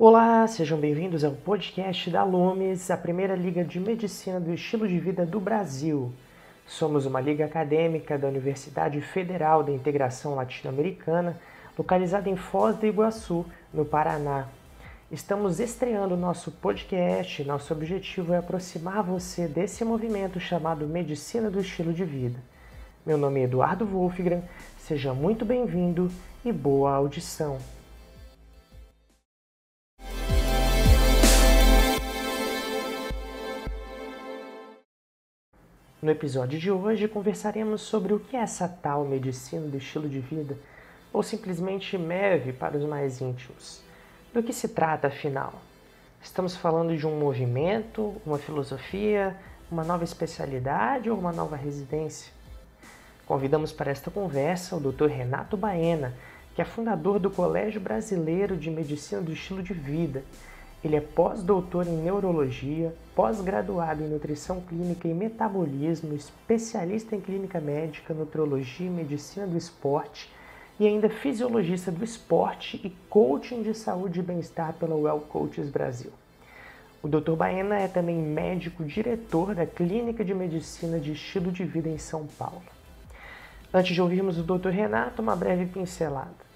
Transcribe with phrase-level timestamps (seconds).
[0.00, 4.96] Olá, sejam bem-vindos ao podcast da Lumes, a primeira liga de medicina do estilo de
[4.96, 6.12] vida do Brasil.
[6.64, 11.36] Somos uma liga acadêmica da Universidade Federal da Integração Latino-Americana,
[11.76, 14.46] localizada em Foz do Iguaçu, no Paraná.
[15.10, 17.42] Estamos estreando nosso podcast.
[17.42, 22.38] Nosso objetivo é aproximar você desse movimento chamado Medicina do Estilo de Vida.
[23.04, 24.44] Meu nome é Eduardo Wolfgram,
[24.78, 26.08] seja muito bem-vindo
[26.44, 27.58] e boa audição.
[36.00, 40.20] No episódio de hoje conversaremos sobre o que é essa tal medicina do estilo de
[40.20, 40.56] vida,
[41.12, 43.82] ou simplesmente MEV para os mais íntimos.
[44.32, 45.54] Do que se trata afinal?
[46.22, 49.36] Estamos falando de um movimento, uma filosofia,
[49.68, 52.32] uma nova especialidade ou uma nova residência?
[53.26, 55.06] Convidamos para esta conversa o Dr.
[55.06, 56.14] Renato Baena,
[56.54, 60.22] que é fundador do Colégio Brasileiro de Medicina do Estilo de Vida
[60.82, 68.14] ele é pós-doutor em neurologia, pós-graduado em nutrição clínica e metabolismo, especialista em clínica médica,
[68.14, 70.30] nutrologia e medicina do esporte
[70.78, 76.12] e ainda fisiologista do esporte e coaching de saúde e bem-estar pela Well Coaches Brasil.
[77.02, 77.32] O Dr.
[77.32, 82.26] Baena é também médico diretor da Clínica de Medicina de Estilo de Vida em São
[82.26, 82.62] Paulo.
[83.74, 84.68] Antes de ouvirmos o Dr.
[84.68, 86.47] Renato, uma breve pincelada.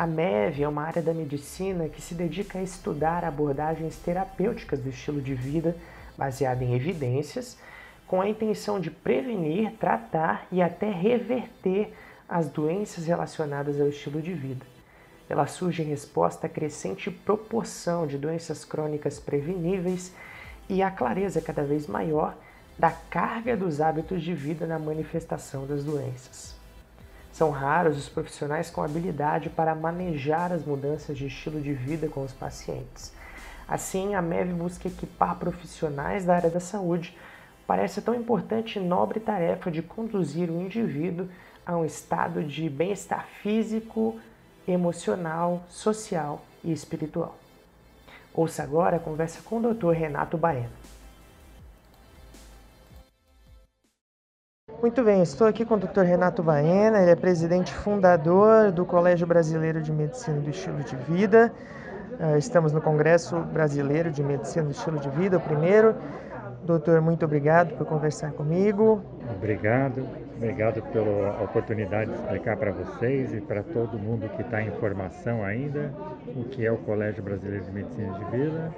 [0.00, 4.88] A MEV é uma área da medicina que se dedica a estudar abordagens terapêuticas do
[4.88, 5.76] estilo de vida
[6.16, 7.58] baseada em evidências,
[8.06, 11.92] com a intenção de prevenir, tratar e até reverter
[12.26, 14.64] as doenças relacionadas ao estilo de vida.
[15.28, 20.14] Ela surge em resposta à crescente proporção de doenças crônicas preveníveis
[20.66, 22.34] e à clareza cada vez maior
[22.78, 26.58] da carga dos hábitos de vida na manifestação das doenças.
[27.32, 32.22] São raros os profissionais com habilidade para manejar as mudanças de estilo de vida com
[32.22, 33.12] os pacientes.
[33.68, 37.16] Assim, a MEV busca equipar profissionais da área da saúde
[37.66, 41.28] para essa tão importante e nobre tarefa de conduzir o indivíduo
[41.64, 44.18] a um estado de bem-estar físico,
[44.66, 47.36] emocional, social e espiritual.
[48.34, 49.90] Ouça agora a conversa com o Dr.
[49.90, 50.79] Renato Baena.
[54.80, 56.00] Muito bem, estou aqui com o Dr.
[56.00, 61.52] Renato Baena, ele é presidente fundador do Colégio Brasileiro de Medicina do Estilo de Vida.
[62.18, 65.94] Ah, estamos no Congresso Brasileiro de Medicina do Estilo de Vida, o primeiro.
[66.64, 69.02] Doutor, muito obrigado por conversar comigo.
[69.36, 70.08] Obrigado,
[70.38, 75.44] obrigado pela oportunidade de explicar para vocês e para todo mundo que está em formação
[75.44, 75.92] ainda
[76.34, 78.74] o que é o Colégio Brasileiro de Medicina de Vida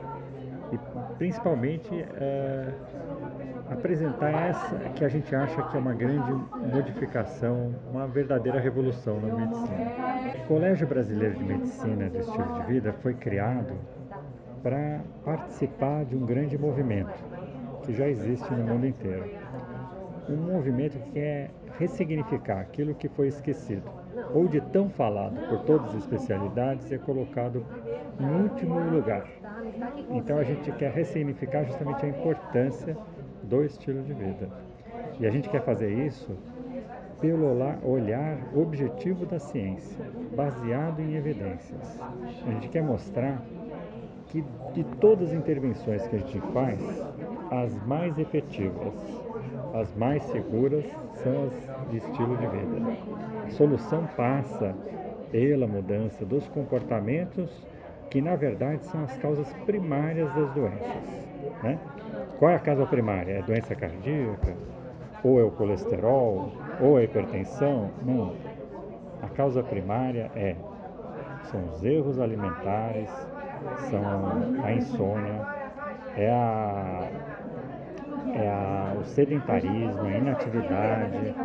[0.72, 0.78] e
[1.16, 2.72] principalmente uh,
[3.72, 6.32] apresentar essa que a gente acha que é uma grande
[6.72, 9.92] modificação, uma verdadeira revolução na medicina.
[10.44, 13.74] O Colégio Brasileiro de Medicina do Estilo de Vida foi criado
[14.62, 17.12] para participar de um grande movimento
[17.84, 19.24] que já existe no mundo inteiro.
[20.28, 23.90] Um movimento que quer ressignificar aquilo que foi esquecido,
[24.32, 27.64] ou de tão falado por todas as especialidades, é colocado
[28.20, 29.26] em último lugar.
[30.10, 32.96] Então a gente quer ressignificar justamente a importância
[33.52, 34.48] do estilo de vida.
[35.20, 36.34] E a gente quer fazer isso
[37.20, 37.46] pelo
[37.84, 40.04] olhar objetivo da ciência,
[40.34, 42.00] baseado em evidências.
[42.46, 43.42] A gente quer mostrar
[44.28, 44.42] que
[44.72, 46.80] de todas as intervenções que a gente faz,
[47.50, 48.94] as mais efetivas,
[49.74, 50.86] as mais seguras
[51.22, 52.98] são as de estilo de vida.
[53.44, 54.74] A solução passa
[55.30, 57.50] pela mudança dos comportamentos,
[58.08, 61.22] que na verdade são as causas primárias das doenças.
[61.62, 61.78] Né?
[62.42, 63.34] Qual é a causa primária?
[63.34, 64.56] É doença cardíaca?
[65.22, 66.50] Ou é o colesterol?
[66.80, 67.88] Ou é a hipertensão?
[68.04, 68.34] Não.
[69.22, 70.56] A causa primária é
[71.44, 73.08] são os erros alimentares,
[73.88, 74.02] são
[74.60, 75.46] a insônia,
[76.16, 77.08] é, a,
[78.34, 81.36] é a, o sedentarismo, a inatividade,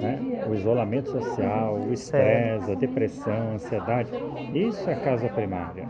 [0.00, 0.44] né?
[0.48, 4.10] o isolamento social, o estresse, a depressão, a ansiedade.
[4.52, 5.86] Isso é a causa primária.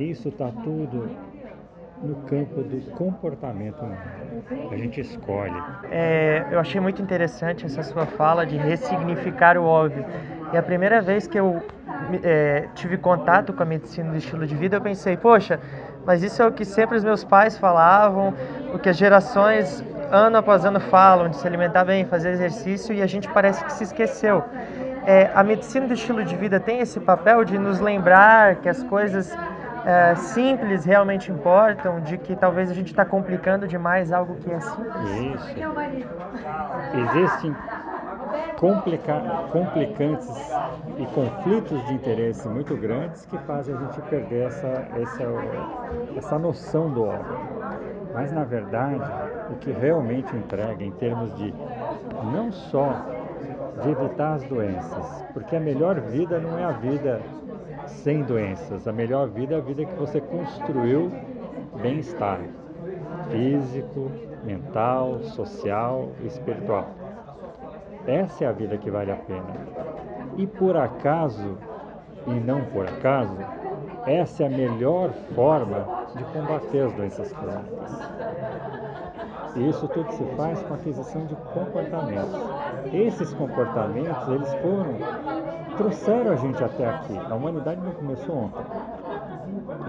[0.00, 1.08] Isso está tudo
[2.02, 4.00] no campo do comportamento humano.
[4.70, 5.54] A gente escolhe.
[5.90, 10.04] É, eu achei muito interessante essa sua fala de ressignificar o óbvio.
[10.52, 11.62] E a primeira vez que eu
[12.22, 15.58] é, tive contato com a medicina do estilo de vida, eu pensei, poxa,
[16.04, 18.32] mas isso é o que sempre os meus pais falavam,
[18.72, 23.02] o que as gerações ano após ano falam, de se alimentar bem, fazer exercício, e
[23.02, 24.44] a gente parece que se esqueceu.
[25.04, 28.82] É, a medicina do estilo de vida tem esse papel de nos lembrar que as
[28.84, 29.36] coisas
[29.86, 34.60] é, simples realmente importam, de que talvez a gente está complicando demais algo que é
[34.60, 35.10] simples?
[35.34, 35.56] Isso.
[37.14, 37.54] Existem
[38.58, 39.20] complica
[39.52, 40.28] complicantes
[40.98, 45.24] e conflitos de interesse muito grandes que fazem a gente perder essa, essa,
[46.16, 47.38] essa noção do óbvio.
[48.12, 49.04] Mas, na verdade,
[49.50, 51.54] o que realmente entrega em termos de
[52.32, 53.04] não só
[53.82, 57.20] de evitar as doenças, porque a melhor vida não é a vida
[57.86, 61.10] sem doenças, a melhor vida é a vida que você construiu
[61.80, 62.40] bem-estar
[63.30, 64.10] físico,
[64.44, 66.88] mental, social espiritual.
[68.06, 69.66] Essa é a vida que vale a pena.
[70.36, 71.58] E por acaso,
[72.26, 73.36] e não por acaso,
[74.06, 78.36] essa é a melhor forma de combater as doenças crônicas.
[79.56, 82.40] E isso tudo se faz com a aquisição de comportamentos.
[82.92, 84.96] Esses comportamentos, eles foram,
[85.76, 87.18] trouxeram a gente até aqui.
[87.18, 88.64] A humanidade não começou ontem.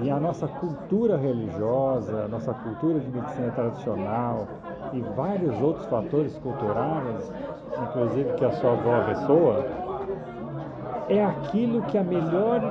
[0.02, 4.48] E a nossa cultura religiosa, a nossa cultura de medicina tradicional
[4.94, 7.32] e vários outros fatores culturais,
[7.82, 9.66] inclusive que a sua avó ressoa,
[11.10, 12.62] é aquilo que a melhor,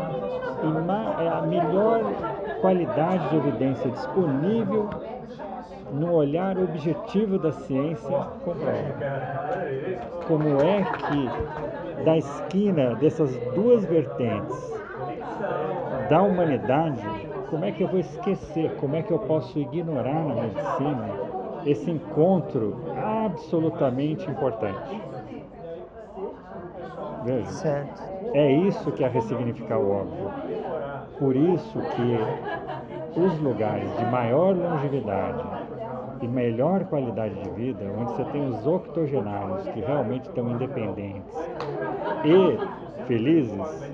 [1.18, 2.00] é a melhor
[2.60, 4.88] qualidade de evidência disponível
[5.92, 8.16] no olhar objetivo da ciência.
[10.26, 14.76] Como é que da esquina dessas duas vertentes
[16.08, 17.02] da humanidade,
[17.50, 21.10] como é que eu vou esquecer, como é que eu posso ignorar na medicina
[21.64, 25.00] esse encontro absolutamente importante?
[27.24, 27.50] Veja.
[27.50, 28.15] Certo.
[28.32, 30.36] É isso que é ressignificar o óbvio.
[31.18, 32.36] Por isso que
[33.14, 35.48] os lugares de maior longevidade
[36.20, 41.54] e melhor qualidade de vida, onde você tem os octogenários que realmente estão independentes
[42.22, 42.62] e
[43.06, 43.90] felizes,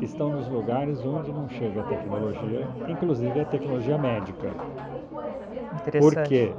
[0.00, 4.58] estão nos lugares onde não chega a tecnologia, inclusive a tecnologia médica.
[5.96, 6.58] Por quê?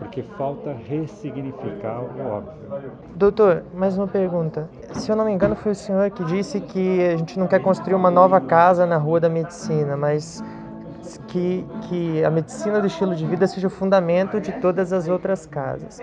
[0.00, 2.90] Porque falta ressignificar o óbvio.
[3.14, 4.68] Doutor, mais uma pergunta.
[4.94, 7.60] Se eu não me engano, foi o senhor que disse que a gente não quer
[7.60, 10.42] construir uma nova casa na Rua da Medicina, mas
[11.28, 15.46] que, que a medicina do estilo de vida seja o fundamento de todas as outras
[15.46, 16.00] casas.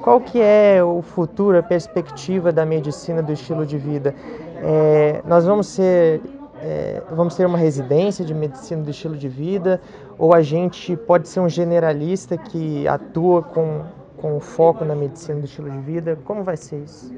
[0.00, 4.14] Qual que é o futuro, a perspectiva da medicina do estilo de vida?
[4.62, 6.20] É, nós vamos ser
[6.60, 9.80] é, vamos ter uma residência de medicina do estilo de vida
[10.18, 13.84] ou a gente pode ser um generalista que atua com,
[14.16, 16.16] com foco na medicina do estilo de vida?
[16.24, 17.14] Como vai ser isso?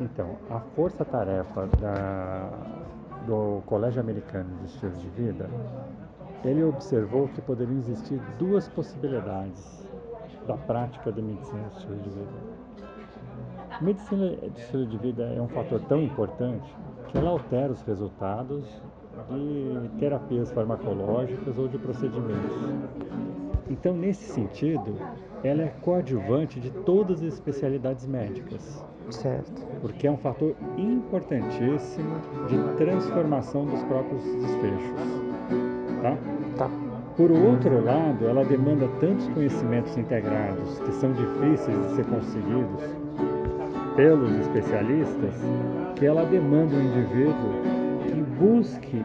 [0.00, 1.68] Então, a força-tarefa
[3.26, 5.48] do Colégio Americano de Estilo de Vida
[6.44, 9.86] ele observou que poderiam existir duas possibilidades
[10.46, 12.32] da prática da medicina de estilo de vida.
[13.80, 16.74] Medicina de estilo de vida é um fator tão importante
[17.08, 18.82] que ela altera os resultados
[19.30, 22.56] de terapias farmacológicas ou de procedimentos.
[23.70, 24.94] Então, nesse sentido,
[25.42, 28.84] ela é coadjuvante de todas as especialidades médicas.
[29.10, 29.62] Certo.
[29.80, 32.16] Porque é um fator importantíssimo
[32.48, 35.22] de transformação dos próprios desfechos.
[36.02, 36.16] Tá?
[36.56, 36.70] Tá.
[37.16, 42.82] Por outro lado, ela demanda tantos conhecimentos integrados que são difíceis de ser conseguidos
[43.96, 45.34] pelos especialistas,
[45.96, 47.81] que ela demanda um indivíduo
[48.12, 49.04] que busque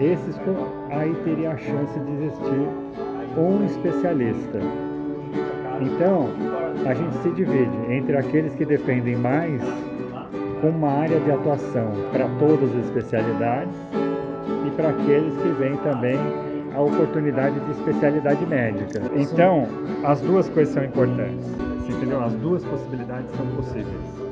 [0.00, 0.40] esses,
[0.90, 2.68] aí teria a chance de existir
[3.38, 4.58] um especialista.
[5.80, 6.28] Então,
[6.86, 9.62] a gente se divide entre aqueles que dependem mais
[10.62, 13.74] uma área de atuação para todas as especialidades
[14.66, 16.18] e para aqueles que vêm também
[16.74, 19.00] a oportunidade de especialidade médica.
[19.16, 19.66] Então,
[20.04, 21.46] as duas coisas são importantes.
[21.88, 22.22] Entendeu?
[22.22, 24.29] As duas possibilidades são possíveis.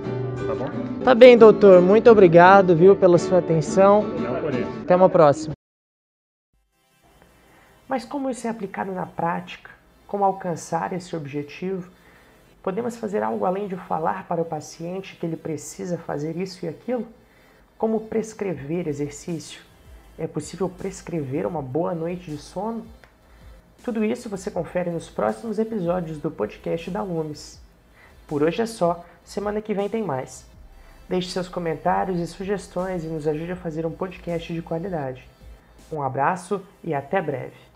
[0.49, 1.05] Tá bom?
[1.05, 1.83] Tá bem, doutor.
[1.83, 4.03] Muito obrigado, viu, pela sua atenção.
[4.03, 4.81] Não por isso.
[4.81, 5.53] Até uma próxima.
[7.87, 9.71] Mas como isso é aplicado na prática?
[10.07, 11.91] Como alcançar esse objetivo?
[12.63, 16.69] Podemos fazer algo além de falar para o paciente que ele precisa fazer isso e
[16.71, 17.07] aquilo?
[17.77, 19.61] Como prescrever exercício?
[20.19, 22.87] É possível prescrever uma boa noite de sono?
[23.85, 27.61] Tudo isso você confere nos próximos episódios do podcast da Lumes.
[28.27, 30.47] Por hoje é só, semana que vem tem mais.
[31.09, 35.29] Deixe seus comentários e sugestões e nos ajude a fazer um podcast de qualidade.
[35.93, 37.68] Um abraço e até breve.